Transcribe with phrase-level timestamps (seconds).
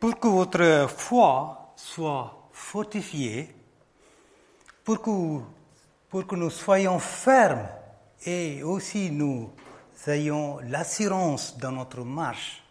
[0.00, 3.54] Pour que votre foi soit fortifiée,
[4.82, 7.68] pour que, nous soyons fermes
[8.24, 9.52] et aussi nous
[10.06, 12.64] ayons l'assurance dans notre marche,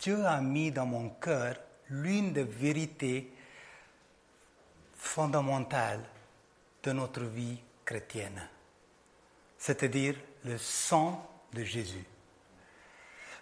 [0.00, 1.54] Dieu a mis dans mon cœur
[1.90, 3.32] l'une des vérités
[4.92, 6.02] fondamentales
[6.82, 8.42] de notre vie chrétienne,
[9.56, 12.04] c'est-à-dire le sang de Jésus.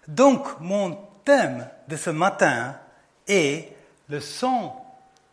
[0.06, 2.76] Donc, mon thème de ce matin
[3.26, 3.74] est
[4.08, 4.78] le sang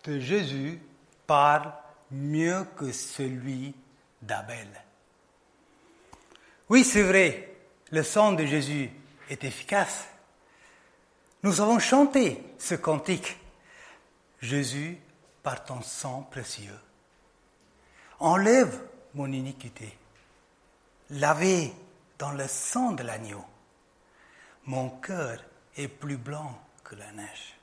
[0.03, 0.79] de Jésus
[1.27, 1.71] parle
[2.11, 3.73] mieux que celui
[4.21, 4.67] d'Abel.
[6.69, 7.55] Oui, c'est vrai,
[7.91, 8.89] le sang de Jésus
[9.29, 10.07] est efficace.
[11.43, 13.37] Nous avons chanté ce cantique.
[14.41, 14.97] Jésus,
[15.43, 16.79] par ton sang précieux,
[18.19, 18.81] enlève
[19.13, 19.97] mon iniquité,
[21.09, 21.73] lavé
[22.17, 23.43] dans le sang de l'agneau
[24.69, 25.43] mon cœur
[25.77, 27.58] est plus blanc que la neige.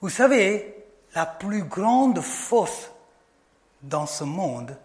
[0.00, 2.90] Vous savez, la plus grande force
[3.82, 4.76] dans ce monde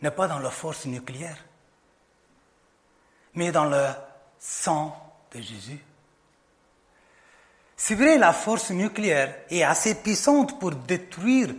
[0.00, 1.38] n'est pas dans la force nucléaire,
[3.34, 3.86] mais dans le
[4.38, 4.96] sang
[5.32, 5.78] de Jésus.
[7.76, 11.54] C'est vrai, la force nucléaire est assez puissante pour détruire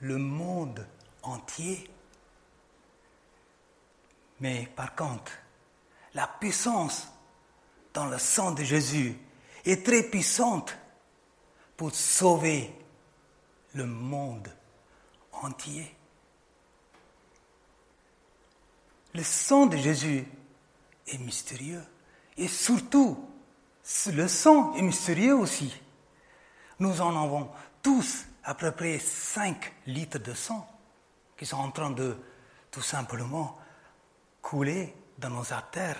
[0.00, 0.86] le monde
[1.22, 1.90] entier.
[4.40, 5.32] Mais par contre,
[6.14, 7.08] la puissance
[7.94, 9.18] dans le sang de Jésus
[9.64, 10.76] est très puissante
[11.76, 12.72] pour sauver
[13.74, 14.48] le monde
[15.32, 15.94] entier.
[19.14, 20.26] Le sang de Jésus
[21.06, 21.82] est mystérieux
[22.36, 23.28] et surtout,
[24.12, 25.74] le sang est mystérieux aussi.
[26.78, 27.50] Nous en avons
[27.82, 30.68] tous à peu près 5 litres de sang
[31.36, 32.16] qui sont en train de
[32.70, 33.58] tout simplement
[34.42, 35.96] couler dans nos artères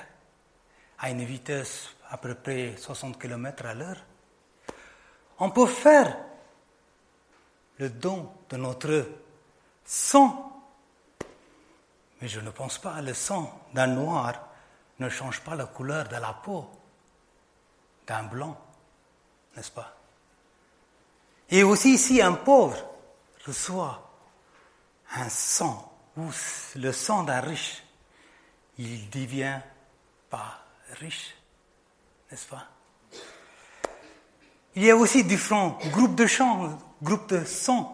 [0.98, 4.04] à une vitesse à peu près 60 km à l'heure,
[5.38, 6.16] on peut faire
[7.78, 9.06] le don de notre
[9.84, 10.52] sang.
[12.20, 14.34] Mais je ne pense pas, le sang d'un noir
[14.98, 16.70] ne change pas la couleur de la peau
[18.06, 18.56] d'un blanc,
[19.54, 19.94] n'est-ce pas?
[21.50, 22.78] Et aussi si un pauvre
[23.44, 24.10] reçoit
[25.14, 26.30] un sang ou
[26.76, 27.82] le sang d'un riche,
[28.78, 29.60] il devient
[30.30, 30.60] pas
[30.98, 31.34] riche,
[32.30, 32.66] n'est-ce pas?
[34.76, 37.88] Il y a aussi différents groupes de chants, groupes de sons,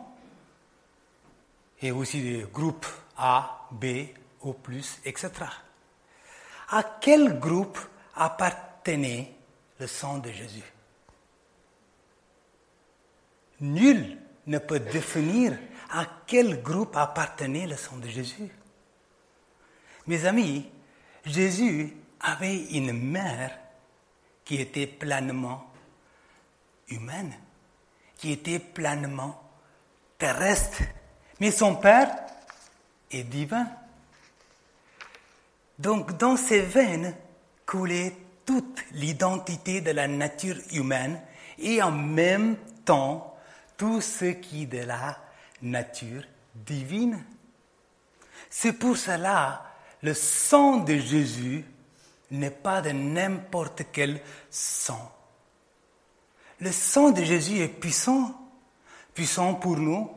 [1.81, 4.09] et aussi des groupes A, B,
[4.43, 4.57] O,
[5.05, 5.31] etc.
[6.71, 7.79] À quel groupe
[8.17, 9.33] appartenait
[9.79, 10.73] le sang de Jésus?
[13.61, 15.57] Nul ne peut définir
[15.89, 18.51] à quel groupe appartenait le sang de Jésus.
[20.09, 20.69] Mes amis,
[21.25, 23.57] Jésus avait une mère
[24.45, 25.72] qui était pleinement
[26.93, 27.35] humaine,
[28.17, 29.43] qui était pleinement
[30.19, 30.83] terrestre,
[31.41, 32.11] mais son père
[33.11, 33.67] est divin.
[35.79, 37.15] Donc dans ses veines
[37.67, 38.15] coulait
[38.47, 41.21] toute l'identité de la nature humaine
[41.59, 43.37] et en même temps
[43.77, 45.19] tout ce qui de la
[45.63, 46.23] nature
[46.55, 47.25] divine.
[48.51, 49.65] C'est pour cela
[50.03, 51.65] le sang de Jésus
[52.31, 54.21] n'est pas de n'importe quel
[54.51, 55.13] sang.
[56.63, 58.35] Le sang de Jésus est puissant,
[59.15, 60.11] puissant pour nous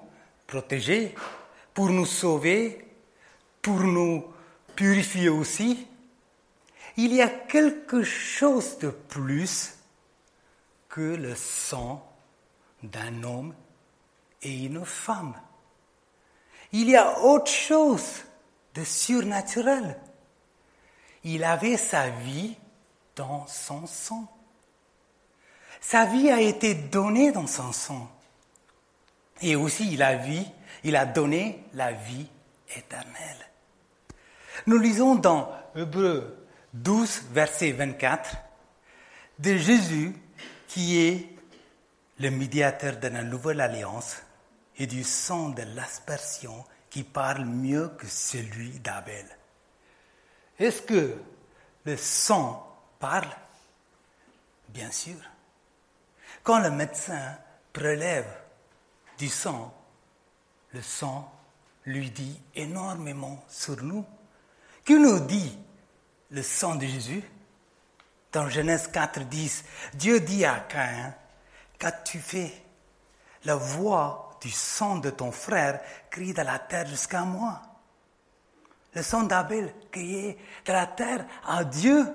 [0.47, 1.13] protéger,
[1.73, 2.87] pour nous sauver,
[3.61, 4.23] pour nous
[4.75, 5.87] purifier aussi.
[6.97, 9.73] Il y a quelque chose de plus
[10.87, 12.07] que le sang
[12.83, 13.53] d'un homme
[14.41, 15.33] et une femme.
[16.71, 18.23] Il y a autre chose
[18.75, 19.99] de surnaturel
[21.25, 22.55] il avait sa vie
[23.15, 24.31] dans son sang.
[25.87, 28.09] Sa vie a été donnée dans son sang.
[29.39, 30.39] Et aussi, il a, vu,
[30.83, 32.25] il a donné la vie
[32.75, 33.47] éternelle.
[34.65, 38.35] Nous lisons dans Hébreu 12, verset 24,
[39.37, 40.15] de Jésus
[40.67, 41.29] qui est
[42.17, 44.23] le médiateur de la nouvelle alliance
[44.77, 49.27] et du sang de l'aspersion qui parle mieux que celui d'Abel.
[50.57, 51.15] Est-ce que
[51.83, 53.29] le sang parle?
[54.69, 55.17] Bien sûr.
[56.45, 57.39] Quand le médecin
[57.73, 58.31] prélève
[59.17, 59.73] du sang,
[60.73, 61.33] le sang
[61.85, 64.05] lui dit énormément sur nous.
[64.85, 65.57] Que nous dit
[66.29, 67.23] le sang de Jésus?
[68.31, 69.65] Dans Genèse 4, 10,
[69.95, 71.15] Dieu dit à Caïn,
[71.79, 72.53] qu'as-tu fait
[73.45, 75.81] La voix du sang de ton frère
[76.11, 77.59] crie de la terre jusqu'à moi.
[78.93, 82.05] Le sang d'Abel criait de la terre à Dieu.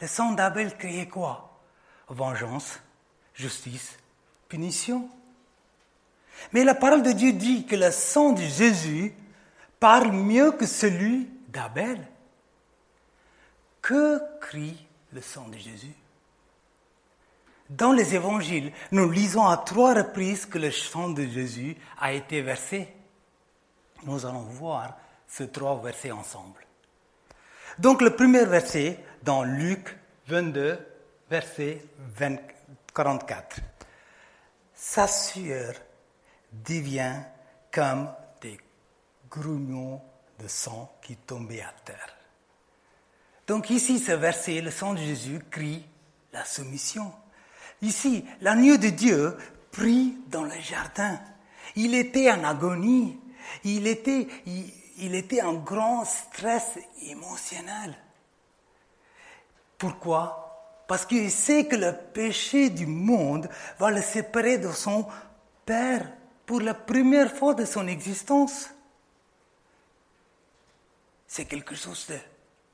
[0.00, 1.51] Le sang d'Abel criait quoi?
[2.12, 2.78] Vengeance,
[3.34, 3.96] justice,
[4.48, 5.08] punition.
[6.52, 9.14] Mais la parole de Dieu dit que le sang de Jésus
[9.80, 12.06] parle mieux que celui d'Abel.
[13.80, 15.94] Que crie le sang de Jésus?
[17.70, 22.42] Dans les évangiles, nous lisons à trois reprises que le sang de Jésus a été
[22.42, 22.88] versé.
[24.04, 26.66] Nous allons voir ces trois versets ensemble.
[27.78, 30.78] Donc le premier verset dans Luc 22,
[31.30, 31.82] verset
[32.94, 33.60] 44.
[34.74, 35.74] Sa sueur
[36.52, 37.20] devient
[37.70, 38.58] comme des
[39.30, 40.00] grumeaux
[40.38, 42.16] de sang qui tombaient à terre.
[43.46, 45.84] Donc ici, ce verset, le sang de Jésus crie
[46.32, 47.12] la soumission.
[47.80, 49.36] Ici, l'agneau de Dieu
[49.70, 51.20] prie dans le jardin.
[51.76, 53.18] Il était en agonie.
[53.64, 54.28] Il était,
[54.98, 57.94] il était en grand stress émotionnel.
[59.78, 60.51] Pourquoi?
[60.92, 63.48] Parce qu'il sait que le péché du monde
[63.78, 65.06] va le séparer de son
[65.64, 66.06] Père
[66.44, 68.68] pour la première fois de son existence.
[71.26, 72.18] C'est quelque chose de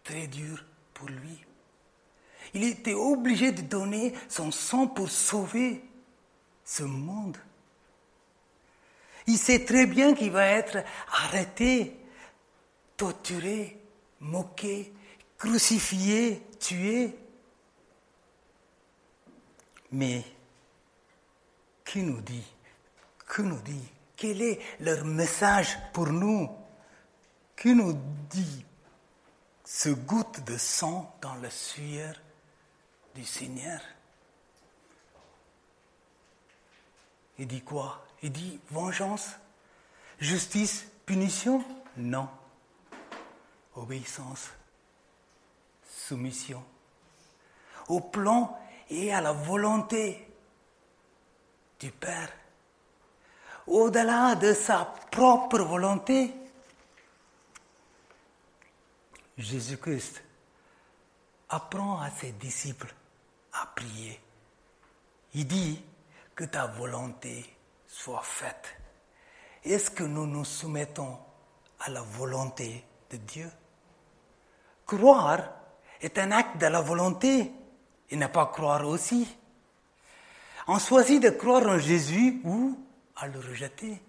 [0.02, 1.44] très dur pour lui.
[2.54, 5.84] Il était obligé de donner son sang pour sauver
[6.64, 7.36] ce monde.
[9.28, 10.78] Il sait très bien qu'il va être
[11.12, 11.96] arrêté,
[12.96, 13.78] torturé,
[14.18, 14.92] moqué,
[15.38, 17.14] crucifié, tué.
[19.92, 20.24] Mais
[21.84, 22.44] qui nous dit
[23.26, 26.50] Que nous dit Quel est leur message pour nous?
[27.56, 27.98] Qui nous
[28.28, 28.64] dit
[29.64, 32.14] ce goutte de sang dans le sueur
[33.14, 33.80] du Seigneur?
[37.38, 38.04] Il dit quoi?
[38.22, 39.30] Il dit vengeance,
[40.18, 41.64] justice, punition?
[41.96, 42.28] Non.
[43.76, 44.50] Obéissance,
[45.88, 46.64] soumission,
[47.86, 48.58] au plan
[48.90, 50.26] et à la volonté
[51.78, 52.32] du Père.
[53.66, 56.32] Au-delà de sa propre volonté,
[59.36, 60.22] Jésus-Christ
[61.50, 62.92] apprend à ses disciples
[63.52, 64.20] à prier.
[65.34, 65.82] Il dit
[66.34, 67.44] que ta volonté
[67.86, 68.74] soit faite.
[69.64, 71.18] Est-ce que nous nous soumettons
[71.80, 73.50] à la volonté de Dieu?
[74.86, 75.42] Croire
[76.00, 77.52] est un acte de la volonté
[78.10, 79.36] et ne pas croire aussi.
[80.66, 82.78] On choisit de croire en Jésus ou
[83.16, 84.00] à le rejeter.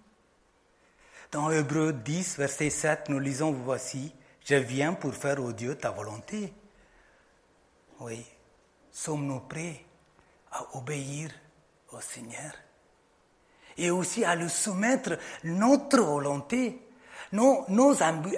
[1.31, 4.13] Dans Hébreu 10, verset 7, nous lisons Voici,
[4.45, 6.53] je viens pour faire au Dieu ta volonté.
[7.99, 8.25] Oui,
[8.91, 9.85] sommes-nous prêts
[10.51, 11.29] à obéir
[11.91, 12.51] au Seigneur
[13.77, 16.89] et aussi à lui soumettre notre volonté
[17.31, 17.95] nos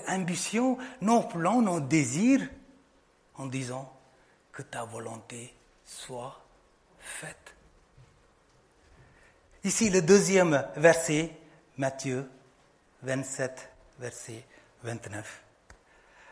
[0.08, 2.48] ambitions, nos plans, nos désirs,
[3.36, 3.92] en disant
[4.52, 5.56] que ta volonté
[5.86, 6.40] soit
[7.00, 7.56] faite.
[9.64, 11.32] Ici, le deuxième verset,
[11.78, 12.30] Matthieu
[13.04, 14.44] 27, verset
[14.84, 15.44] 29.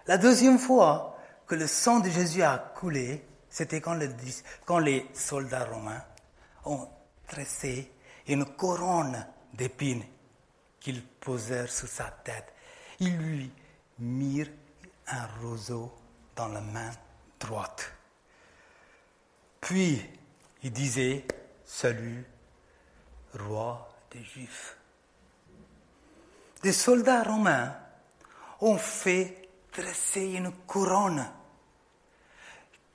[0.08, 6.04] La deuxième fois que le sang de Jésus a coulé, c'était quand, les soldats romains
[6.66, 6.88] ont
[7.28, 7.92] tressé
[8.28, 10.04] une couronne d'épines
[10.80, 12.54] qu'ils posèrent sur sa tête.
[13.00, 13.52] Ils lui
[14.00, 14.52] mirent
[15.08, 15.92] un roseau
[16.36, 16.92] dans la main
[17.40, 17.92] droite.
[19.62, 20.06] Puis
[20.64, 21.26] il disait,
[21.66, 22.26] Salut,
[23.34, 24.78] roi des Juifs.
[26.64, 27.76] Des soldats romains
[28.62, 31.26] ont fait dresser une couronne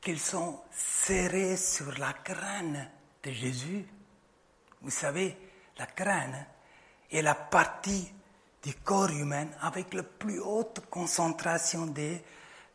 [0.01, 2.91] qu'ils ont serrée sur la crâne
[3.23, 3.87] de Jésus.
[4.83, 5.37] Vous savez,
[5.79, 6.47] la crâne,
[7.11, 8.13] est la partie
[8.63, 12.23] du corps humain avec la plus haute concentration des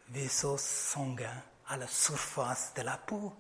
[0.10, 3.34] vaisseaux sanguins à la surface de la peau.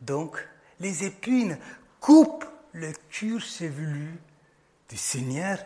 [0.00, 0.46] Donc,
[0.78, 1.58] les épines
[2.00, 4.18] coupent le cuir chevelu
[4.88, 5.58] du Seigneur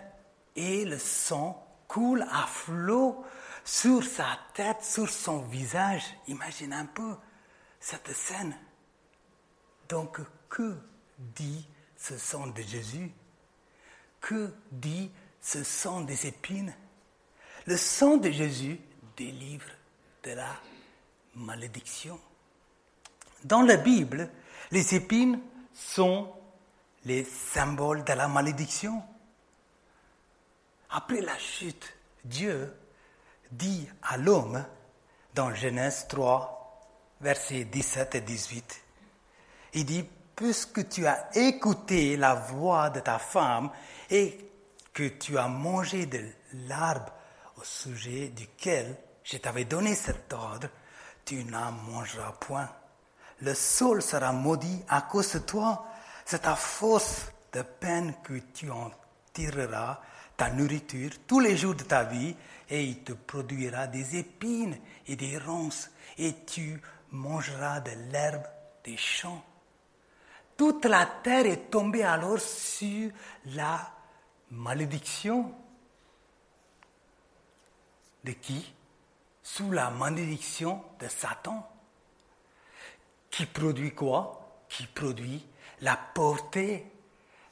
[0.57, 3.25] et le sang coule à flot
[3.65, 6.05] sur sa tête, sur son visage.
[6.27, 7.15] Imagine un peu
[7.81, 8.57] cette scène.
[9.89, 10.77] Donc, que
[11.19, 13.13] dit ce sang de Jésus?
[14.21, 15.11] Que dit
[15.41, 16.75] ce sang des épines?
[17.67, 18.79] Le sang de Jésus
[19.17, 19.69] délivre
[20.23, 20.61] de la
[21.35, 22.19] malédiction.
[23.45, 24.31] Dans la Bible,
[24.71, 25.41] les épines
[25.75, 26.33] sont
[27.05, 29.03] les symboles de la malédiction.
[30.91, 32.75] Après la chute, Dieu
[33.53, 34.65] dit à l'homme,
[35.35, 36.89] dans Genèse 3,
[37.21, 38.83] versets 17 et 18,
[39.75, 43.71] il dit, puisque tu as écouté la voix de ta femme
[44.09, 44.51] et
[44.93, 46.25] que tu as mangé de
[46.67, 47.13] l'arbre
[47.57, 50.69] au sujet duquel je t'avais donné cet ordre,
[51.25, 52.71] tu n'en mangeras point.
[53.45, 55.87] Le sol sera maudit à cause de toi.
[56.25, 58.91] C'est ta force de peine que tu en
[59.35, 60.01] tireras
[60.35, 62.35] ta nourriture tous les jours de ta vie
[62.71, 68.45] et il te produira des épines et des ronces et tu mangeras de l'herbe
[68.83, 69.45] des champs.
[70.57, 73.11] Toute la terre est tombée alors sur
[73.47, 73.93] la
[74.53, 75.55] malédiction.
[78.25, 78.73] De qui?
[79.43, 81.74] Sous la malédiction de Satan.
[83.35, 84.65] Qui produit quoi?
[84.69, 85.45] Qui produit
[85.81, 86.87] la pauvreté,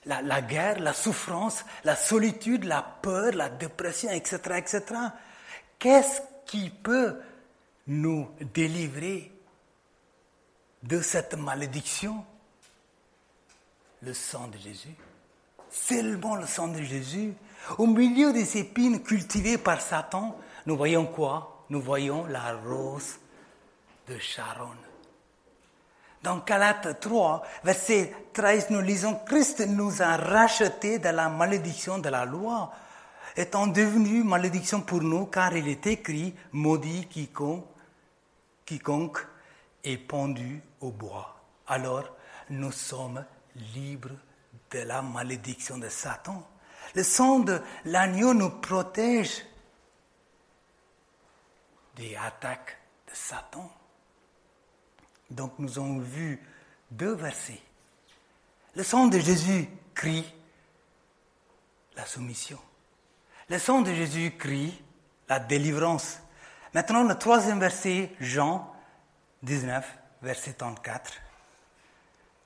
[0.04, 4.82] la, guerre, la souffrance, la solitude, la peur, la dépression, etc., etc.
[5.80, 7.18] Qu'est-ce qui peut
[7.88, 9.32] nous délivrer
[10.84, 12.24] de cette malédiction?
[14.02, 14.94] Le sang de Jésus.
[15.68, 17.34] Seulement le sang de Jésus.
[17.76, 21.64] Au milieu des épines cultivées par Satan, nous voyons quoi?
[21.70, 23.18] Nous voyons la rose
[24.06, 24.76] de Sharon.
[26.22, 32.08] Dans Galates 3, verset 13, nous lisons Christ nous a rachetés de la malédiction de
[32.08, 32.72] la loi,
[33.36, 37.66] étant devenu malédiction pour nous, car il est écrit maudit quiconque,
[38.64, 39.26] quiconque
[39.82, 41.36] est pendu au bois.
[41.66, 42.04] Alors,
[42.50, 43.24] nous sommes
[43.74, 44.16] libres
[44.70, 46.46] de la malédiction de Satan.
[46.94, 49.42] Le sang de l'agneau nous protège
[51.96, 53.70] des attaques de Satan.
[55.32, 56.40] Donc nous avons vu
[56.90, 57.60] deux versets.
[58.74, 60.24] Le sang de Jésus crie
[61.96, 62.58] la soumission.
[63.48, 64.82] Le sang de Jésus crie
[65.28, 66.18] la délivrance.
[66.74, 68.74] Maintenant, le troisième verset, Jean
[69.42, 69.84] 19,
[70.22, 71.12] verset 34.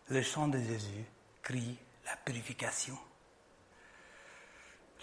[0.09, 1.05] Le sang de Jésus
[1.43, 2.97] crie la purification.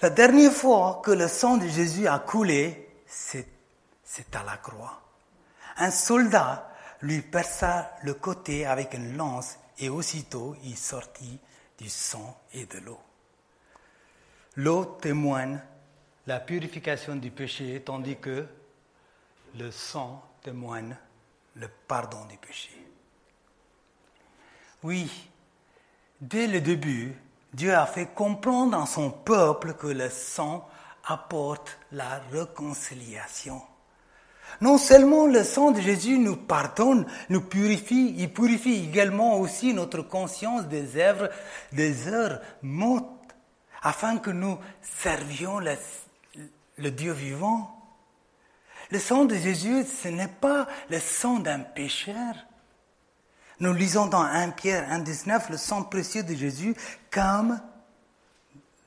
[0.01, 3.45] La dernière fois que le sang de Jésus a coulé, c'est
[4.33, 5.01] à la croix.
[5.77, 6.73] Un soldat
[7.03, 11.38] lui perça le côté avec une lance et aussitôt il sortit
[11.77, 13.00] du sang et de l'eau.
[14.55, 15.60] L'eau témoigne
[16.27, 18.48] la purification du péché, tandis que
[19.55, 20.95] le sang témoigne
[21.55, 22.72] le pardon du péché.
[24.81, 25.29] Oui,
[26.22, 27.15] dès le début,
[27.53, 30.69] Dieu a fait comprendre à son peuple que le sang
[31.03, 33.62] apporte la réconciliation.
[34.62, 40.01] Non seulement le sang de Jésus nous pardonne, nous purifie, il purifie également aussi notre
[40.01, 41.29] conscience des œuvres,
[41.72, 43.36] des heures mortes,
[43.81, 47.79] afin que nous servions le, Dieu vivant.
[48.91, 52.36] Le sang de Jésus, ce n'est pas le sang d'un pécheur.
[53.60, 56.75] Nous lisons dans 1 Pierre 1,19 le sang précieux de Jésus
[57.12, 57.60] comme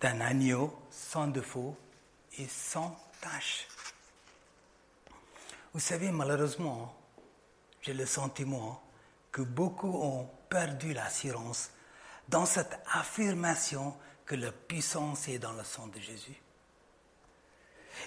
[0.00, 1.76] d'un agneau sans défaut
[2.38, 3.66] et sans tache.
[5.76, 6.90] Vous savez, malheureusement,
[7.82, 8.80] j'ai le sentiment
[9.30, 11.68] que beaucoup ont perdu l'assurance
[12.30, 16.40] dans cette affirmation que la puissance est dans le sang de Jésus.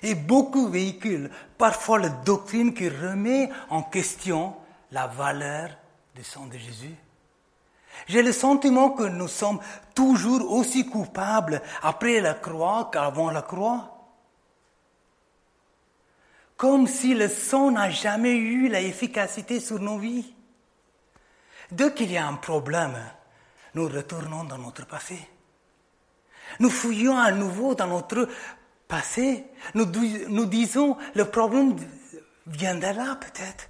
[0.02, 4.56] Et beaucoup véhiculent parfois la doctrine qui remet en question
[4.90, 5.70] la valeur
[6.16, 6.96] du sang de Jésus.
[8.08, 9.60] J'ai le sentiment que nous sommes
[9.94, 13.99] toujours aussi coupables après la croix qu'avant la croix
[16.60, 20.36] comme si le sang n'a jamais eu l'efficacité sur nos vies.
[21.72, 22.98] Dès qu'il y a un problème,
[23.76, 25.18] nous retournons dans notre passé.
[26.60, 28.28] Nous fouillons à nouveau dans notre
[28.90, 29.46] passé.
[29.74, 29.86] Nous,
[30.28, 31.78] nous disons, le problème
[32.46, 33.70] vient de là peut-être.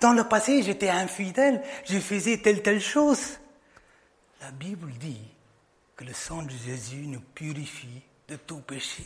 [0.00, 3.40] Dans le passé, j'étais infidèle, je faisais telle, telle chose.
[4.40, 5.26] La Bible dit
[5.96, 9.02] que le sang de Jésus nous purifie de tout péché.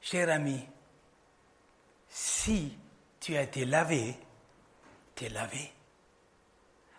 [0.00, 0.64] Cher ami,
[2.10, 2.76] si
[3.20, 4.16] tu as été lavé,
[5.14, 5.72] tu es lavé.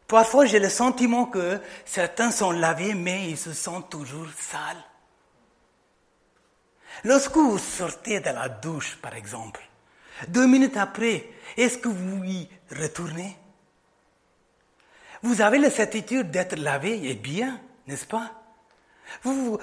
[0.07, 4.83] Parfois, j'ai le sentiment que certains sont lavés, mais ils se sentent toujours sales.
[7.03, 9.61] Lorsque vous sortez de la douche, par exemple,
[10.27, 13.37] deux minutes après, est-ce que vous y retournez?
[15.23, 18.40] Vous avez la certitude d'être lavé et bien, n'est-ce pas?
[19.23, 19.59] Vous,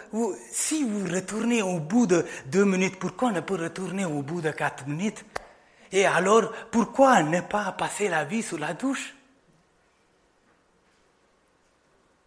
[0.50, 4.50] Si vous retournez au bout de deux minutes, pourquoi ne pas retourner au bout de
[4.50, 5.24] quatre minutes?
[5.92, 9.14] Et alors, pourquoi ne pas passer la vie sous la douche?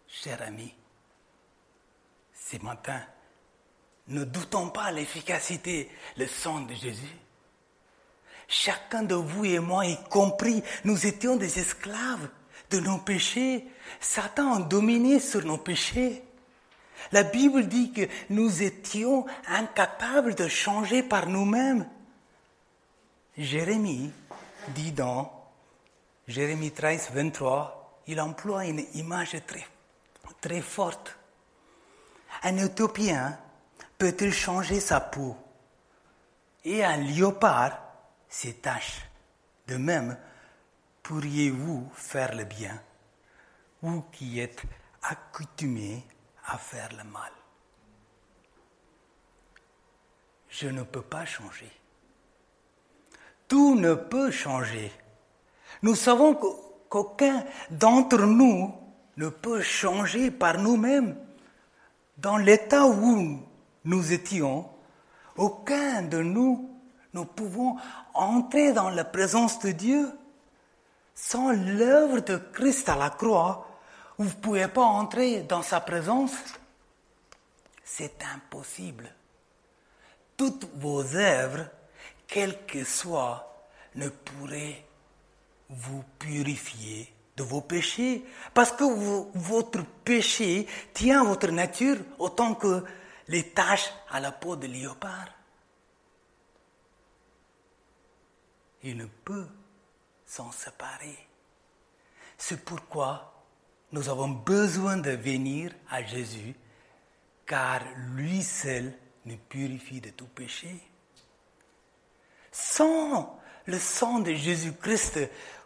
[0.08, 0.74] Cher ami,
[2.34, 3.02] ce matin,
[4.08, 7.16] ne doutons pas l'efficacité, le sang de Jésus.
[8.48, 12.28] Chacun de vous et moi, y compris, nous étions des esclaves
[12.70, 13.66] de nos péchés.
[14.00, 16.24] Satan a dominé sur nos péchés.
[17.12, 21.88] La Bible dit que nous étions incapables de changer par nous-mêmes.
[23.38, 24.12] Jérémie
[24.70, 25.32] dit dans
[26.28, 29.66] Jérémie 13, 23, il emploie une image très,
[30.40, 31.18] très forte.
[32.44, 33.38] Un Éthiopien
[33.98, 35.36] peut-il changer sa peau?
[36.64, 37.80] Et un léopard
[38.30, 39.02] ses taches
[39.68, 40.18] De même,
[41.04, 42.82] pourriez-vous faire le bien,
[43.82, 44.64] vous qui êtes
[45.04, 46.06] accoutumés
[46.48, 47.32] à faire le mal
[50.50, 51.72] Je ne peux pas changer.
[53.48, 54.92] Tout ne peut changer.
[55.82, 58.74] Nous savons qu'aucun d'entre nous
[59.18, 61.16] ne peut changer par nous-mêmes.
[62.18, 63.40] Dans l'état où
[63.86, 64.70] nous étions,
[65.38, 66.70] aucun de nous
[67.14, 67.78] ne pouvons
[68.14, 70.12] entrer dans la présence de Dieu.
[71.16, 73.68] Sans l'œuvre de Christ à la croix,
[74.22, 76.34] vous ne pouvez pas entrer dans sa présence.
[77.84, 79.14] C'est impossible.
[80.38, 81.66] Toutes vos œuvres,
[82.28, 84.86] quelles que soient, ne pourraient
[85.70, 88.84] vous purifier de vos péchés, parce que
[89.38, 92.84] votre péché tient votre nature autant que
[93.28, 95.30] les taches à la peau de léopard.
[98.84, 99.48] Il ne peut
[100.26, 101.28] s'en séparer.
[102.38, 103.31] C'est pourquoi
[103.92, 106.56] nous avons besoin de venir à Jésus,
[107.46, 107.82] car
[108.16, 108.94] lui seul
[109.26, 110.80] nous purifie de tout péché.
[112.52, 115.20] Sans le sang de Jésus-Christ,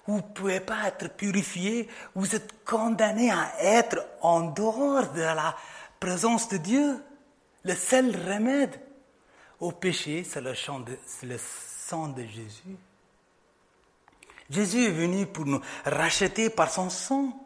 [0.08, 5.56] vous ne pouvez pas être purifié, vous êtes condamné à être en dehors de la
[6.00, 7.04] présence de Dieu.
[7.64, 8.80] Le seul remède
[9.60, 10.54] au péché, c'est le,
[11.24, 12.78] le sang de Jésus.
[14.50, 17.45] Jésus est venu pour nous racheter par son sang.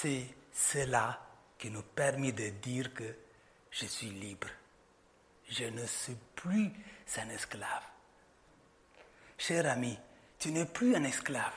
[0.00, 1.18] C'est cela
[1.58, 3.16] qui nous permet de dire que
[3.68, 4.46] je suis libre.
[5.48, 6.70] Je ne suis plus
[7.16, 7.82] un esclave.
[9.36, 9.98] Cher ami,
[10.38, 11.52] tu n'es plus un esclave.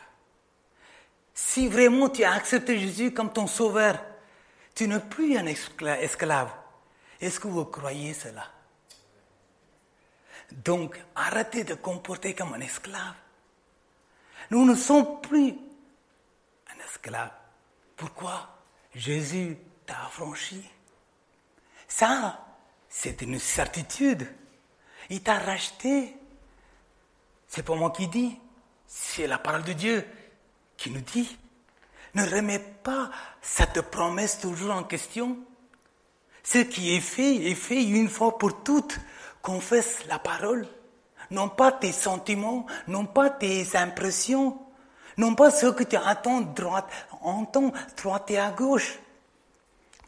[1.36, 4.04] Si vraiment tu as accepté Jésus comme ton sauveur,
[4.74, 6.52] tu n'es plus un esclave.
[7.20, 8.50] Est-ce que vous croyez cela?
[10.52, 13.16] Donc, arrêtez de comporter comme un esclave.
[14.50, 17.32] Nous ne sommes plus un esclave.
[18.02, 18.50] Pourquoi
[18.96, 20.68] Jésus t'a affranchi?
[21.88, 22.44] Ça,
[22.90, 24.28] c'est une certitude.
[25.12, 26.16] Il t'a racheté.
[27.48, 28.40] C'est pas moi qui dis,
[28.88, 30.04] c'est la parole de Dieu
[30.78, 31.38] qui nous dit.
[32.16, 35.38] Ne remets pas cette promesse toujours en question.
[36.42, 38.98] Ce qui est fait est fait une fois pour toutes.
[39.44, 40.68] Confesse la parole.
[41.30, 44.58] Non pas tes sentiments, non pas tes impressions,
[45.18, 46.90] non pas ce que tu entends droite,
[47.22, 49.00] entends droite et à gauche.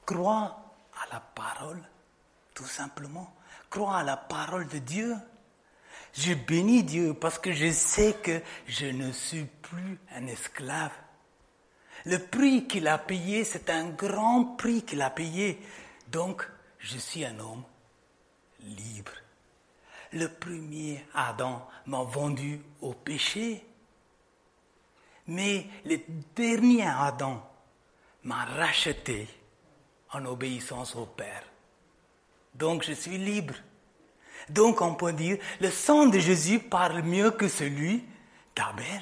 [0.06, 0.58] Crois
[1.02, 1.82] à la parole,
[2.54, 3.34] tout simplement.
[3.70, 5.16] Crois à la parole de Dieu.
[6.14, 10.92] Je bénis Dieu parce que je sais que je ne suis plus un esclave.
[12.06, 15.60] Le prix qu'il a payé, c'est un grand prix qu'il a payé.
[16.12, 16.48] Donc,
[16.80, 17.64] je suis un homme
[18.60, 19.12] libre.
[20.12, 23.66] Le premier Adam m'a vendu au péché,
[25.28, 25.98] mais le
[26.36, 27.42] dernier Adam
[28.24, 29.28] m'a racheté
[30.12, 31.44] en obéissance au Père.
[32.56, 33.56] Donc, je suis libre.
[34.50, 38.04] Donc, on peut dire, le sang de Jésus parle mieux que celui
[38.56, 39.02] d'Abel.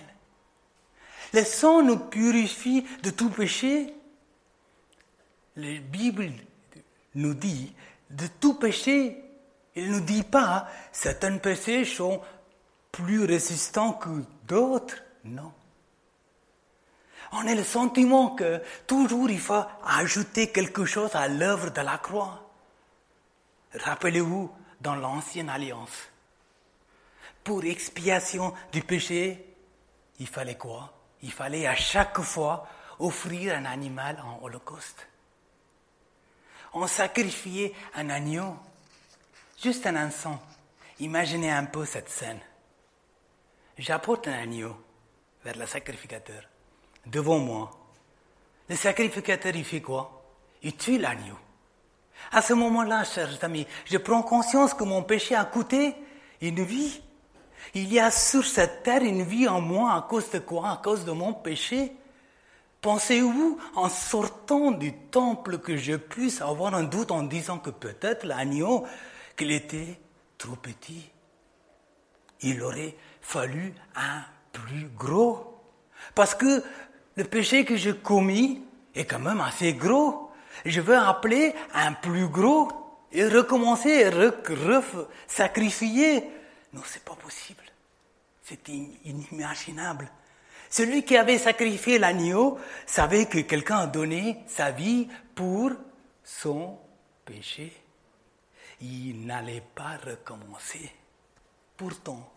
[1.34, 3.94] Le sang nous purifie de tout péché.
[5.56, 6.32] La Bible
[7.16, 7.74] nous dit
[8.10, 9.18] de tout péché.
[9.76, 12.22] Il ne nous dit pas certains péchés sont
[12.92, 14.10] plus résistants que
[14.46, 15.02] d'autres.
[15.24, 15.54] Non.
[17.32, 21.98] On a le sentiment que toujours il faut ajouter quelque chose à l'œuvre de la
[21.98, 22.50] croix.
[23.74, 26.10] Rappelez-vous, dans l'ancienne alliance,
[27.44, 29.46] pour expiation du péché,
[30.20, 30.94] il fallait quoi?
[31.22, 32.68] Il fallait à chaque fois
[33.00, 35.08] offrir un animal en holocauste
[36.74, 38.58] on sacrifiait un agneau,
[39.62, 40.42] juste un instant.
[41.00, 42.40] Imaginez un peu cette scène.
[43.78, 44.76] J'apporte un agneau
[45.44, 46.44] vers le sacrificateur,
[47.06, 47.72] devant moi.
[48.70, 50.24] Le sacrificateur, il fait quoi?
[50.64, 51.38] Il tue l'agneau.
[52.32, 55.96] À ce moment-là, chers amis, je prends conscience que mon péché a coûté
[56.42, 57.02] une vie.
[57.74, 60.70] Il y a sur cette terre une vie en moi à cause de quoi?
[60.70, 61.96] À cause de mon péché.
[62.82, 68.26] Pensez-vous, en sortant du temple, que je puisse avoir un doute en disant que peut-être
[68.26, 68.86] l'agneau,
[69.38, 70.00] qu'il était
[70.38, 71.10] trop petit?
[72.42, 75.60] Il aurait fallu un plus gros.
[76.16, 76.64] Parce que
[77.22, 78.64] le péché que j'ai commis
[78.96, 80.32] est quand même assez gros.
[80.66, 82.68] Je veux appeler un plus gros
[83.12, 84.34] et recommencer, re,
[85.28, 86.28] sacrifier.
[86.74, 87.62] Non, c'est pas possible.
[88.42, 88.68] C'est
[89.06, 90.10] inimaginable.
[90.68, 92.58] Celui qui avait sacrifié l'agneau
[92.88, 95.74] savait que quelqu'un a donné sa vie pour
[96.24, 96.80] son
[97.24, 97.72] péché.
[98.82, 100.92] Il n'allait pas recommencer.
[101.78, 102.32] Pourtant,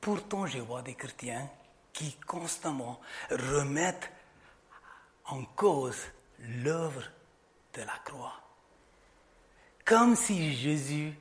[0.00, 1.48] pourtant, je vois des chrétiens
[1.92, 3.00] qui constamment
[3.30, 4.10] remettent
[5.26, 6.00] en cause
[6.38, 7.02] l'œuvre
[7.74, 8.40] de la croix.
[9.84, 11.12] Comme si Jésus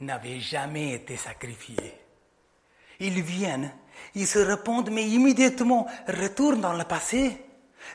[0.00, 1.98] n'avait jamais été sacrifié.
[3.00, 3.72] Ils viennent
[4.14, 7.44] ils se répondent, mais immédiatement retournent dans le passé.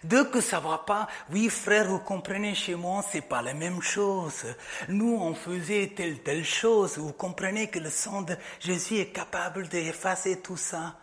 [0.04, 3.82] Dès que ça va pas, oui frère, vous comprenez, chez moi, c'est pas la même
[3.82, 4.46] chose.
[4.90, 6.98] Nous, on faisait telle, telle chose.
[6.98, 10.96] Vous comprenez que le sang de Jésus est capable d'effacer tout ça.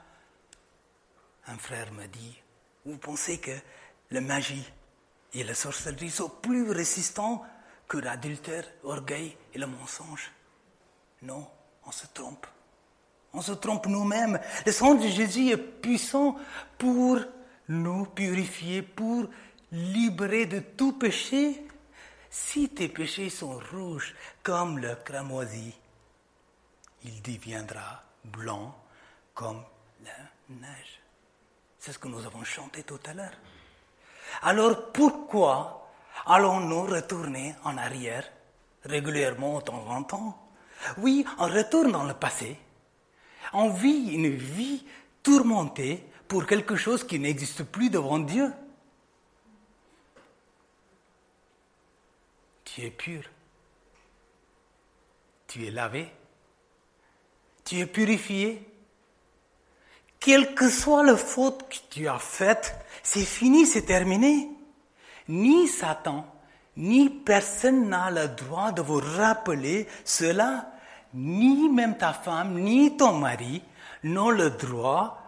[1.54, 2.42] Un frère me dit,
[2.84, 3.52] vous pensez que
[4.10, 4.72] la magie
[5.32, 7.44] et la sorcellerie sont plus résistants
[7.86, 10.32] que l'adultère, l'orgueil et le mensonge?
[11.22, 11.48] Non,
[11.86, 12.44] on se trompe.
[13.32, 14.40] On se trompe nous-mêmes.
[14.66, 16.36] Le sang de Jésus est puissant
[16.76, 17.20] pour
[17.68, 19.28] nous purifier, pour
[19.70, 21.64] libérer de tout péché.
[22.30, 25.72] Si tes péchés sont rouges comme le cramoisi,
[27.04, 28.76] il deviendra blanc
[29.34, 29.62] comme
[30.04, 31.03] la neige.
[31.84, 33.34] C'est ce que nous avons chanté tout à l'heure.
[34.42, 35.90] Alors pourquoi
[36.26, 38.24] allons-nous retourner en arrière
[38.84, 40.48] régulièrement de temps en temps?
[40.98, 42.56] Oui, on retourne dans le passé
[43.52, 44.84] on vit une vie
[45.22, 48.52] tourmentée pour quelque chose qui n'existe plus devant Dieu.
[52.64, 53.22] Tu es pur.
[55.46, 56.10] Tu es lavé.
[57.64, 58.68] Tu es purifié.
[60.24, 64.48] Quelle que soit la faute que tu as faite, c'est fini, c'est terminé.
[65.28, 66.24] Ni Satan,
[66.78, 70.72] ni personne n'a le droit de vous rappeler cela
[71.12, 73.62] ni même ta femme, ni ton mari
[74.02, 75.20] n'ont le droit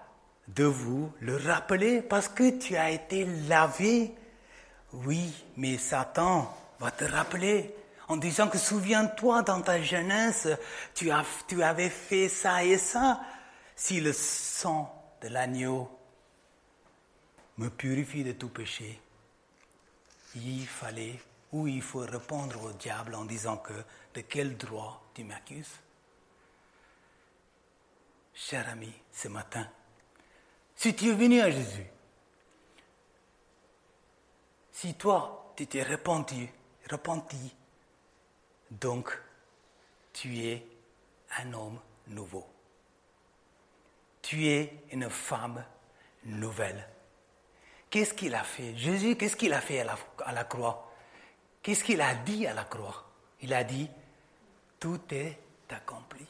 [0.48, 4.14] de vous le rappeler parce que tu as été lavé.
[4.94, 7.74] Oui, mais Satan va te rappeler
[8.09, 10.48] en disant que souviens-toi dans ta jeunesse,
[10.94, 13.20] tu, as, tu avais fait ça et ça.
[13.76, 15.88] Si le sang de l'agneau
[17.58, 18.98] me purifie de tout péché,
[20.34, 21.20] il fallait
[21.52, 23.74] ou il faut répondre au diable en disant que
[24.14, 25.78] de quel droit tu m'accuses?
[28.34, 29.68] Cher ami, ce matin,
[30.74, 31.86] si tu es venu à Jésus,
[34.72, 36.48] si toi, tu t'es repenti,
[36.90, 37.54] repenti,
[38.70, 39.18] donc
[40.12, 40.66] tu es
[41.38, 42.56] un homme nouveau.
[44.26, 45.62] Tu es une femme
[46.24, 46.84] nouvelle.
[47.88, 48.76] Qu'est-ce qu'il a fait?
[48.76, 49.86] Jésus, qu'est-ce qu'il a fait
[50.24, 50.92] à la croix?
[51.62, 53.04] Qu'est-ce qu'il a dit à la croix?
[53.40, 53.88] Il a dit,
[54.80, 55.38] tout est
[55.70, 56.26] accompli.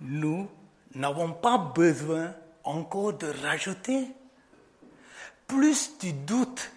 [0.00, 0.48] Nous
[0.94, 4.08] n'avons pas besoin encore de rajouter.
[5.46, 6.70] Plus tu doutes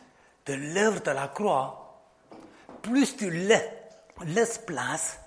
[0.47, 2.03] de l'œuvre de la croix,
[2.81, 5.17] plus tu laisses place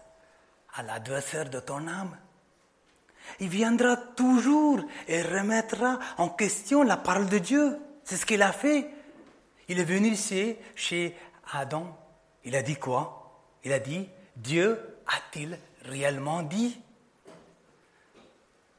[0.75, 2.15] à l'adversaire de ton âme.
[3.41, 7.79] Il viendra toujours et remettra en question la parole de Dieu.
[8.05, 8.91] C'est ce qu'il a fait.
[9.69, 11.17] Il est venu ici, chez
[11.53, 11.97] Adam.
[12.45, 13.43] Il a dit quoi?
[13.65, 16.81] Il a dit, Dieu a-t-il réellement dit?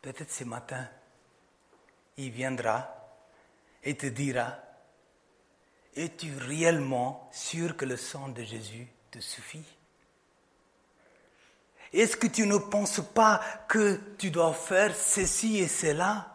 [0.02, 0.86] Peut-être ce matin,
[2.18, 2.94] il viendra
[3.84, 4.58] et te dira,
[5.96, 9.66] es-tu réellement sûr que le sang de Jésus te suffit?
[11.94, 16.28] Est-ce que tu ne penses pas que tu dois faire ceci et cela?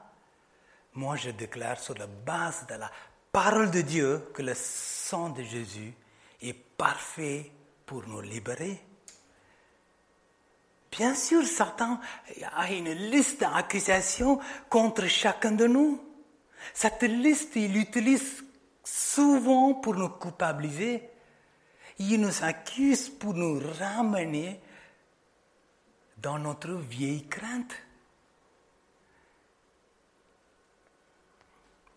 [0.94, 2.90] Moi, je déclare sur la base de la
[3.32, 5.92] parole de Dieu que le sang de Jésus
[6.40, 7.50] est parfait
[7.84, 8.80] pour nous libérer.
[10.92, 12.00] Bien sûr, Satan
[12.56, 16.00] a une liste d'accusations contre chacun de nous.
[16.72, 18.44] Cette liste, il l'utilise
[18.84, 21.08] souvent pour nous culpabiliser.
[21.98, 24.60] Il nous accuse pour nous ramener
[26.22, 27.74] dans notre vieille crainte.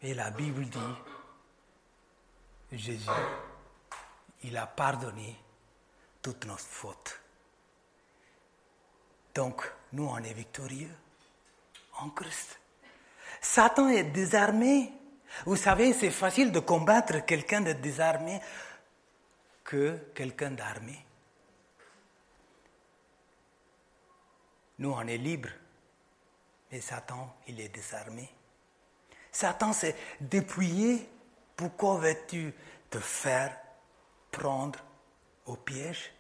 [0.02, 0.80] Et la Bible dit,
[2.72, 3.10] Jésus,
[4.44, 5.38] il a pardonné
[6.22, 7.20] toutes nos fautes.
[9.36, 10.96] Donc, nous, on est victorieux
[12.00, 12.60] en Christ.
[13.40, 14.92] Satan est désarmé.
[15.46, 18.42] Vous savez, c'est facile de combattre quelqu'un de désarmé
[19.64, 21.06] que quelqu'un d'armé.
[24.82, 25.52] Nous, on est libres,
[26.72, 28.28] mais Satan, il est désarmé.
[29.32, 31.08] Satan s'est dépouillé.
[31.56, 32.52] Pourquoi veux-tu
[32.90, 33.56] te faire
[34.32, 34.80] prendre
[35.46, 36.12] au piège?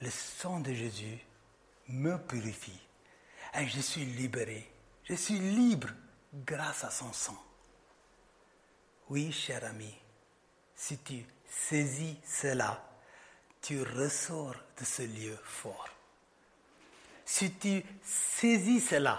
[0.00, 1.18] Le sang de Jésus
[1.88, 2.80] me purifie
[3.52, 4.72] et je suis libéré.
[5.02, 5.90] Je suis libre
[6.32, 7.36] grâce à son sang.
[9.10, 9.94] Oui, cher ami,
[10.74, 12.82] si tu saisis cela,
[13.64, 15.88] tu ressors de ce lieu fort.
[17.24, 19.18] Si tu saisis cela,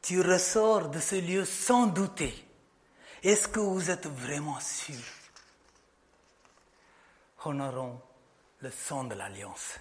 [0.00, 2.32] tu ressors de ce lieu sans douter.
[3.20, 5.02] Est-ce que vous êtes vraiment sûr?
[7.44, 8.00] Honorons
[8.60, 9.80] le sang de l'alliance.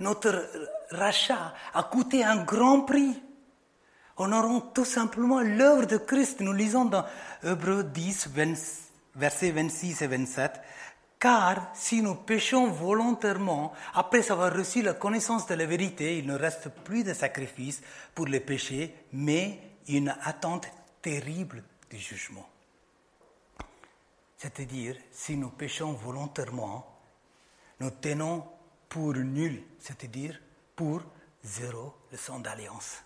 [0.00, 0.48] Notre
[0.90, 3.22] rachat a coûté un grand prix.
[4.16, 6.40] Honorons tout simplement l'œuvre de Christ.
[6.40, 7.04] Nous lisons dans
[7.42, 8.30] Hébreux 10,
[9.16, 10.60] versets 26 et 27.
[11.22, 16.34] Car si nous péchons volontairement, après avoir reçu la connaissance de la vérité, il ne
[16.34, 17.80] reste plus de sacrifice
[18.12, 19.56] pour les péchés, mais
[19.86, 20.66] une attente
[21.00, 22.48] terrible du jugement.
[24.36, 26.84] C'est-à-dire, si nous péchons volontairement,
[27.78, 28.44] nous tenons
[28.88, 30.40] pour nul, c'est-à-dire
[30.74, 31.02] pour
[31.44, 32.96] zéro le sang d'alliance.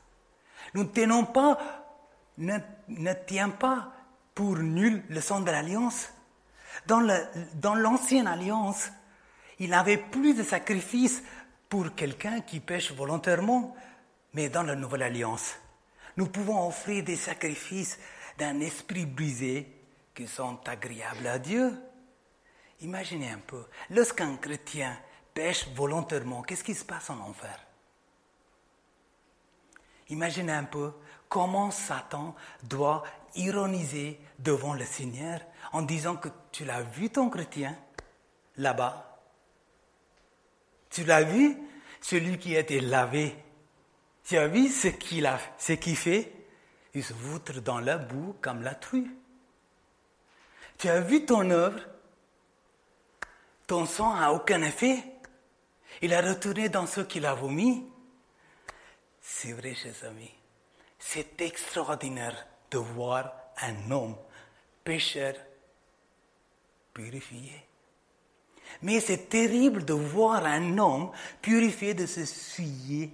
[0.72, 1.58] Nous ne tenons pas,
[2.38, 2.56] ne,
[2.88, 3.92] ne pas
[4.34, 6.08] pour nul le sang de l'alliance.
[6.84, 8.90] Dans l'ancienne alliance,
[9.58, 11.22] il n'avait plus de sacrifice
[11.68, 13.74] pour quelqu'un qui pêche volontairement,
[14.34, 15.56] mais dans la nouvelle alliance,
[16.16, 17.98] nous pouvons offrir des sacrifices
[18.38, 19.72] d'un esprit brisé
[20.14, 21.72] qui sont agréables à Dieu.
[22.80, 24.96] Imaginez un peu, lorsqu'un chrétien
[25.32, 27.58] pêche volontairement, qu'est-ce qui se passe en enfer?
[30.08, 30.92] Imaginez un peu
[31.28, 33.02] comment Satan doit
[33.34, 35.40] ironiser devant le Seigneur
[35.72, 37.76] en disant que tu l'as vu ton chrétien
[38.56, 39.18] là-bas.
[40.90, 41.56] Tu l'as vu
[42.00, 43.36] celui qui a été lavé.
[44.24, 46.32] Tu as vu ce qu'il a, ce qu'il fait?
[46.94, 49.10] Il se voutre dans la boue comme la truie.
[50.78, 51.80] Tu as vu ton œuvre?
[53.66, 55.02] Ton sang n'a aucun effet.
[56.02, 57.86] Il a retourné dans ce qu'il a vomi.
[59.20, 60.32] C'est vrai, chers amis.
[60.98, 64.16] C'est extraordinaire de voir un homme
[64.84, 65.34] pécheur
[66.96, 67.52] purifié.
[68.80, 71.10] Mais c'est terrible de voir un homme
[71.42, 73.12] purifié de se suyer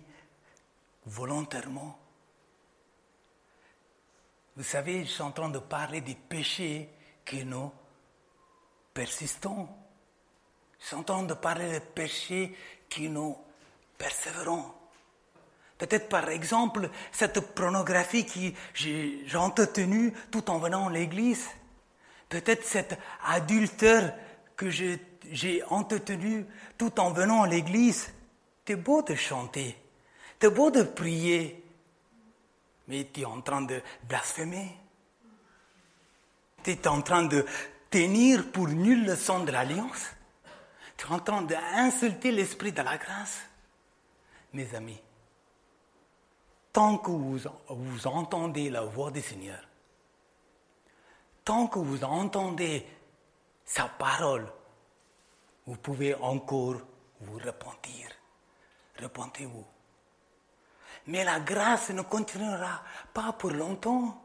[1.05, 1.99] volontairement.
[4.57, 6.88] Vous savez, je suis en train de parler des péchés
[7.25, 7.73] que nous
[8.95, 9.68] persistons.
[10.79, 12.55] Je suis en train de parler des péchés
[12.88, 13.37] qui nous
[13.99, 14.64] persévérons.
[15.77, 21.49] Peut-être par exemple cette pornographie que j'ai entretenue tout en venant à l'église.
[22.33, 24.14] Peut-être cet adultère
[24.57, 26.47] que j'ai entretenu
[26.79, 28.11] tout en venant à l'église.
[28.66, 29.77] C'est beau de chanter,
[30.40, 31.62] c'est beau de prier,
[32.88, 34.75] mais tu es en train de blasphémer.
[36.64, 37.45] Tu es en train de
[37.90, 40.07] tenir pour nul le son de l'alliance.
[40.97, 43.42] Tu es en train d'insulter l'esprit de la grâce.
[44.55, 45.03] Mes amis,
[46.73, 49.62] tant que vous entendez la voix du Seigneur,
[51.45, 52.87] tant que vous entendez
[53.65, 54.47] sa parole,
[55.67, 56.81] vous pouvez encore
[57.21, 58.09] vous repentir.
[59.01, 59.65] Repentez-vous.
[61.07, 64.23] Mais la grâce ne continuera pas pour longtemps.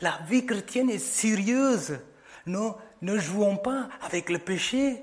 [0.00, 1.98] La vie chrétienne est sérieuse.
[2.46, 5.02] Nous ne jouons pas avec le péché.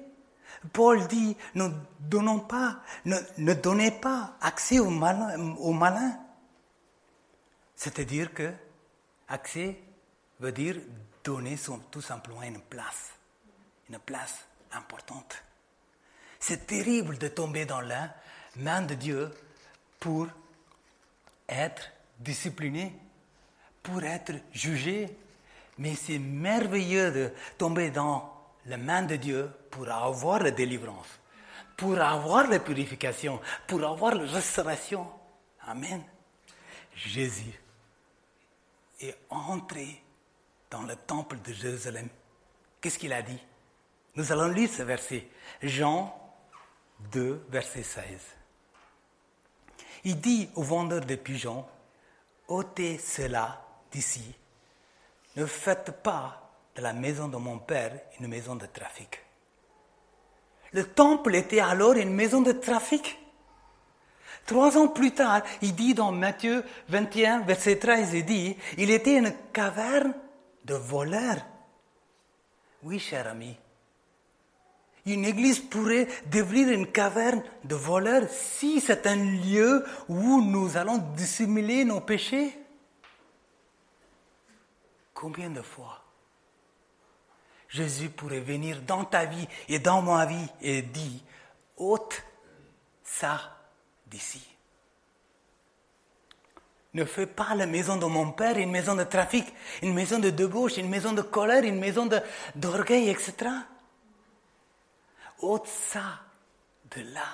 [0.73, 5.55] Paul dit, ne donnons pas, ne, donnez pas accès au malin.
[5.57, 6.19] Au malin.
[7.75, 8.51] C'est-à-dire que
[9.27, 9.81] accès
[10.39, 10.75] veut dire
[11.23, 11.57] donner
[11.91, 13.11] tout simplement une place,
[13.89, 15.43] une place importante.
[16.39, 18.13] C'est terrible de tomber dans la
[18.55, 19.31] main de Dieu
[19.99, 20.27] pour
[21.47, 22.93] être discipliné,
[23.83, 25.15] pour être jugé,
[25.77, 28.31] mais c'est merveilleux de tomber dans
[28.65, 31.07] la main de Dieu pour avoir la délivrance,
[31.77, 35.07] pour avoir la purification, pour avoir la restauration.
[35.67, 36.03] Amen.
[36.95, 37.59] Jésus
[38.99, 40.03] est entré
[40.71, 42.07] dans le temple de Jérusalem.
[42.79, 43.39] Qu'est-ce qu'il a dit?
[44.15, 45.27] Nous allons lire ce verset.
[45.61, 46.17] Jean
[47.11, 48.05] 2, verset 16.
[50.05, 51.65] Il dit au vendeur de pigeons,
[52.47, 54.33] ôtez cela d'ici.
[55.35, 59.19] Ne faites pas de la maison de mon père une maison de trafic.
[60.71, 63.17] Le temple était alors une maison de trafic?
[64.45, 69.17] Trois ans plus tard, il dit dans Matthieu 21, verset 13, il dit, il était
[69.17, 70.13] une caverne
[70.65, 71.45] de voleurs.
[72.83, 73.55] Oui, cher ami.
[75.05, 80.97] Une église pourrait devenir une caverne de voleurs si c'est un lieu où nous allons
[81.15, 82.57] dissimuler nos péchés.
[85.13, 86.03] Combien de fois
[87.67, 91.21] Jésus pourrait venir dans ta vie et dans ma vie et dire,
[91.77, 92.23] ôte
[93.03, 93.57] ça
[94.07, 94.50] d'ici.
[96.93, 99.45] Ne fais pas la maison de mon père une maison de trafic,
[99.81, 102.09] une maison de débauche, une maison de colère, une maison
[102.55, 103.49] d'orgueil, etc.
[105.65, 106.19] Ça
[106.91, 107.25] de là.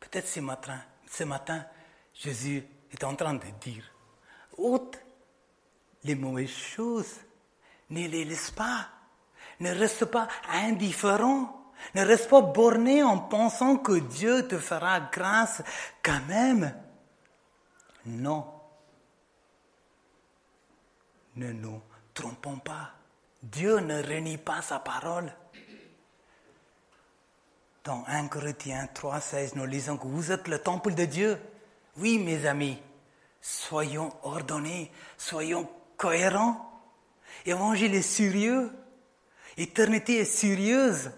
[0.00, 0.80] Peut-être ce matin,
[1.10, 1.64] ce matin,
[2.14, 3.84] Jésus est en train de dire,
[4.56, 4.98] ôte
[6.04, 7.16] les mauvaises choses,
[7.90, 8.88] ne les laisse pas,
[9.60, 11.58] ne reste pas indifférent.
[11.96, 15.62] Ne reste pas borné en pensant que Dieu te fera grâce
[16.02, 16.72] quand même.
[18.06, 18.46] Non.
[21.36, 21.80] Ne nous
[22.14, 22.90] trompons pas.
[23.42, 25.32] Dieu ne renie pas sa parole.
[27.84, 31.38] Dans 1 Corinthiens 3, 16, nous lisons que vous êtes le temple de Dieu.
[31.96, 32.78] Oui, mes amis,
[33.40, 36.70] soyons ordonnés, soyons cohérents.
[37.44, 38.70] Évangile est sérieux.
[39.56, 41.10] Éternité est sérieuse.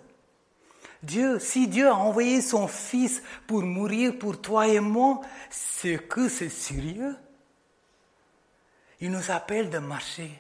[1.04, 6.28] Dieu, si Dieu a envoyé son Fils pour mourir pour toi et moi, c'est que
[6.28, 7.16] c'est sérieux.
[9.00, 10.30] Il nous appelle de marcher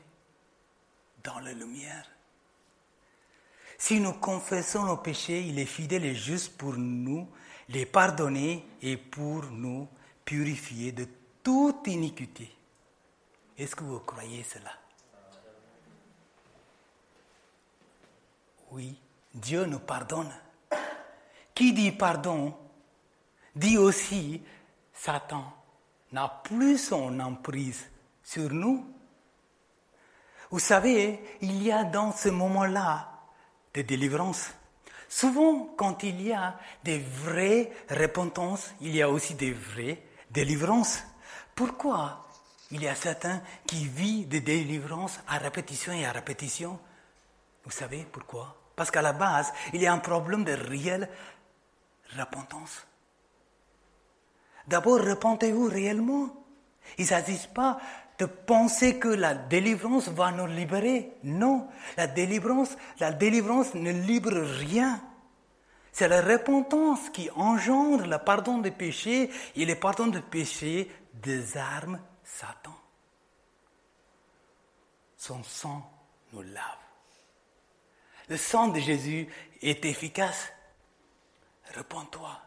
[1.22, 2.10] dans la lumière.
[3.76, 7.28] Si nous confessons nos péchés, il est fidèle et juste pour nous
[7.68, 9.86] les pardonner et pour nous
[10.24, 11.06] purifier de
[11.42, 12.50] toute iniquité.
[13.58, 14.72] Est-ce que vous croyez cela?
[18.70, 18.98] Oui,
[19.34, 20.32] Dieu nous pardonne.
[21.54, 22.54] Qui dit pardon
[23.54, 24.42] dit aussi
[24.92, 25.44] Satan
[26.12, 27.88] n'a plus son emprise
[28.22, 28.84] sur nous.
[30.50, 33.10] Vous savez, il y a dans ce moment-là
[33.72, 34.50] des délivrances.
[35.08, 41.02] Souvent, quand il y a des vraies repentances, il y a aussi des vraies délivrances.
[41.54, 42.26] Pourquoi
[42.70, 46.78] il y a certains qui vivent des délivrances à répétition et à répétition?
[47.64, 48.56] Vous savez pourquoi?
[48.74, 51.08] Parce qu'à la base, il y a un problème de réelle
[52.16, 52.86] repentance.
[54.66, 56.28] D'abord, repentez-vous réellement.
[56.98, 57.78] Il ne s'agit pas
[58.18, 61.12] de penser que la délivrance va nous libérer.
[61.24, 65.02] Non, la délivrance, la délivrance ne libère rien.
[65.92, 72.00] C'est la repentance qui engendre le pardon des péchés et le pardon des péchés désarme
[72.24, 72.74] Satan.
[75.16, 75.90] Son sang
[76.32, 76.84] nous lave.
[78.28, 79.28] Le sang de Jésus
[79.62, 80.53] est efficace
[81.74, 82.40] Réponds-toi.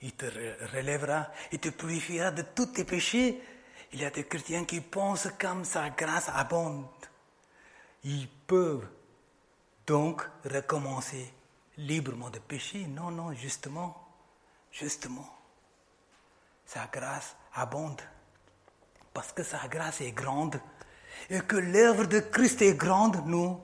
[0.00, 0.26] Il te
[0.72, 3.42] relèvera, il te purifiera de tous tes péchés.
[3.92, 6.86] Il y a des chrétiens qui pensent comme sa grâce abonde.
[8.04, 8.86] Ils peuvent
[9.86, 11.32] donc recommencer
[11.78, 12.86] librement de pécher.
[12.86, 14.08] Non, non, justement,
[14.70, 15.28] justement,
[16.64, 18.02] sa grâce abonde.
[19.14, 20.60] Parce que sa grâce est grande
[21.30, 23.60] et que l'œuvre de Christ est grande, nous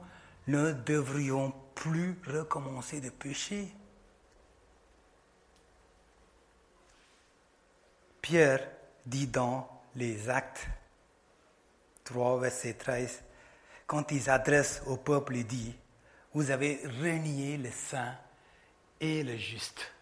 [0.48, 3.72] ne devrions plus recommencer de pécher.
[8.24, 8.66] Pierre
[9.04, 10.66] dit dans les Actes
[12.04, 13.22] 3, verset 13,
[13.86, 15.76] quand il s'adresse au peuple, il dit,
[16.32, 18.14] vous avez renié le saint
[18.98, 19.92] et le juste.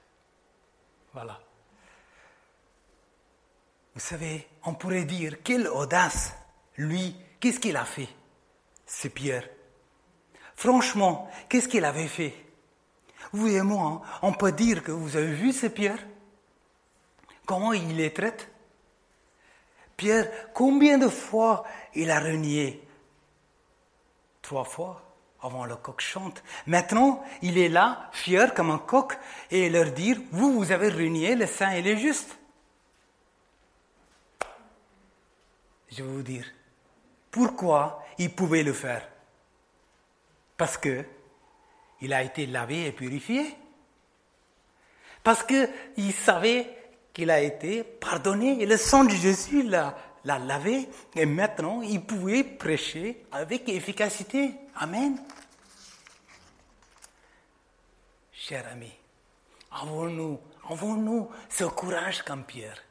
[1.13, 1.41] Voilà.
[3.93, 6.33] Vous savez, on pourrait dire, quelle audace,
[6.77, 8.09] lui, qu'est-ce qu'il a fait
[8.87, 9.49] C'est Pierre?
[10.55, 12.37] Franchement, qu'est-ce qu'il avait fait?
[13.33, 15.99] Vous et moi, on peut dire que vous avez vu ce Pierre?
[17.47, 18.51] Comment il les traite?
[19.97, 22.87] Pierre, combien de fois il a renié?
[24.41, 25.03] Trois fois
[25.43, 26.43] avant le coq chante.
[26.67, 29.19] Maintenant, il est là, fier comme un coq,
[29.51, 32.39] et leur dire, vous, vous avez renié le saint et le juste.
[35.91, 36.47] Je vais vous dire,
[37.31, 39.07] pourquoi il pouvait le faire?
[40.57, 41.05] Parce que
[42.01, 43.57] il a été lavé et purifié.
[45.23, 46.82] Parce qu'il savait
[47.13, 52.45] qu'il a été pardonné et le sang de Jésus l'a, lavé et maintenant il pouvait
[52.45, 54.55] prêcher avec efficacité.
[54.77, 55.19] Amen.
[58.33, 58.93] Cher ami,
[59.71, 62.83] avons-nous, avons-nous ce courage comme Pierre?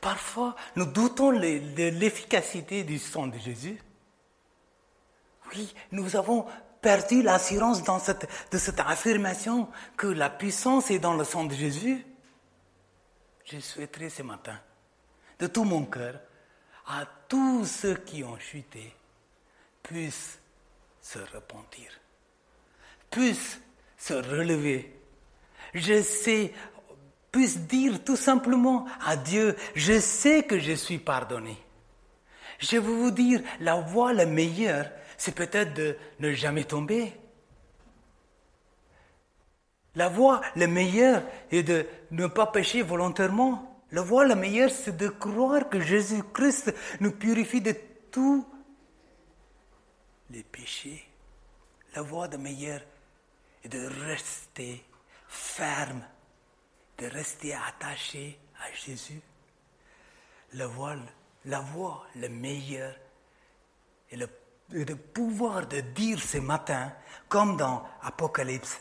[0.00, 3.78] Parfois, nous doutons de l'efficacité du sang de Jésus.
[5.54, 6.46] Oui, nous avons
[6.80, 12.06] perdu l'assurance de cette affirmation que la puissance est dans le sang de Jésus.
[13.50, 14.58] Je souhaiterais ce matin,
[15.38, 16.20] de tout mon cœur,
[16.86, 18.94] à tous ceux qui ont chuté,
[19.82, 20.38] puissent
[21.00, 21.90] se repentir,
[23.10, 23.60] puissent
[23.96, 24.96] se relever.
[25.74, 26.52] Je sais,
[27.30, 31.56] puissent dire tout simplement à Dieu, je sais que je suis pardonné.
[32.58, 37.12] Je veux vous dire, la voie la meilleure, c'est peut-être de ne jamais tomber.
[39.96, 43.82] La voie la meilleure est de ne pas pécher volontairement.
[43.92, 47.74] La voie la meilleure, c'est de croire que Jésus-Christ nous purifie de
[48.10, 48.46] tous
[50.30, 51.04] les péchés.
[51.94, 52.82] La voie la meilleure
[53.64, 54.84] est de rester
[55.26, 56.04] ferme,
[56.98, 59.20] de rester attaché à Jésus.
[60.52, 60.94] La voie,
[61.46, 62.94] la voie la meilleure
[64.12, 64.28] est, le,
[64.84, 66.92] de pouvoir de dire ce matin,
[67.28, 68.80] comme dans Apocalypse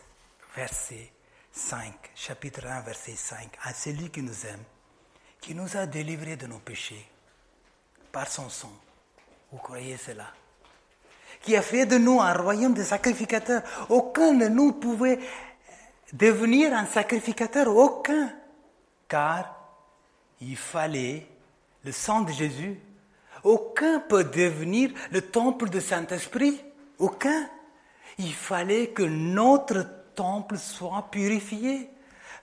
[0.55, 1.11] verset
[1.51, 4.63] 5, chapitre 1, verset 5, à celui qui nous aime,
[5.41, 7.05] qui nous a délivrés de nos péchés
[8.11, 8.73] par son sang.
[9.51, 10.27] Vous croyez cela?
[11.41, 13.63] Qui a fait de nous un royaume de sacrificateurs.
[13.89, 15.19] Aucun de nous pouvait
[16.13, 18.33] devenir un sacrificateur, aucun.
[19.07, 19.55] Car
[20.41, 21.27] il fallait
[21.83, 22.79] le sang de Jésus.
[23.43, 26.61] Aucun peut devenir le temple du Saint-Esprit.
[26.97, 27.49] Aucun.
[28.17, 29.87] Il fallait que notre
[30.19, 31.89] temple soit purifié.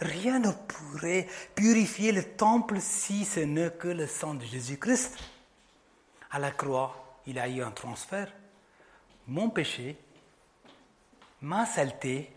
[0.01, 5.19] Rien ne pourrait purifier le temple si ce n'est que le sang de Jésus-Christ.
[6.31, 8.33] À la croix, il a eu un transfert.
[9.27, 9.99] Mon péché,
[11.43, 12.33] ma saleté,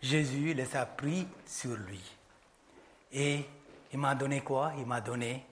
[0.00, 2.00] Jésus les a pris sur lui.
[3.12, 3.44] Et
[3.92, 4.72] il m'a donné quoi?
[4.78, 5.44] Il m'a donné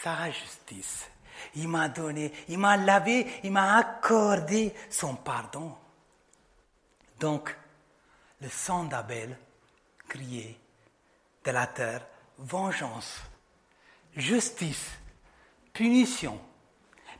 [0.00, 1.10] sa justice.
[1.56, 5.74] Il m'a donné, il m'a lavé, il m'a accordé son pardon.
[7.18, 7.56] Donc,
[8.40, 9.36] le sang d'Abel
[10.08, 10.58] criait
[11.44, 12.06] de la terre
[12.38, 13.20] vengeance,
[14.16, 14.90] justice,
[15.72, 16.40] punition.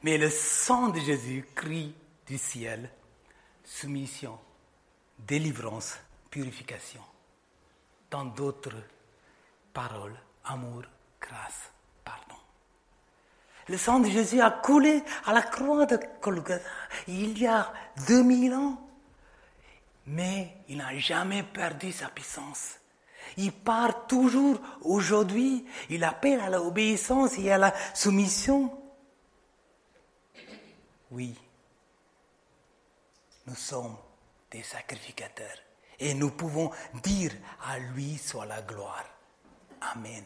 [0.02, 1.94] Mais le sang de Jésus crie
[2.26, 2.90] du ciel
[3.64, 4.38] soumission,
[5.18, 5.98] délivrance,
[6.30, 7.02] purification.
[8.10, 8.82] Dans d'autres
[9.72, 10.82] paroles, amour,
[11.20, 11.70] grâce,
[12.04, 12.40] pardon.
[13.68, 16.64] Le sang de Jésus a coulé à la croix de Golgotha
[17.06, 17.72] il y a
[18.08, 18.89] 2000 ans
[20.10, 22.74] mais il n'a jamais perdu sa puissance.
[23.36, 25.64] Il part toujours aujourd'hui.
[25.88, 28.76] Il appelle à l'obéissance et à la soumission.
[31.12, 31.36] Oui,
[33.46, 33.96] nous sommes
[34.50, 35.58] des sacrificateurs
[35.98, 36.70] et nous pouvons
[37.02, 37.32] dire
[37.64, 39.04] à lui soit la gloire.
[39.80, 40.24] Amen.